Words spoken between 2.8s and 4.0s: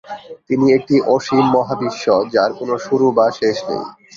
শুরু বা শেষ নেই।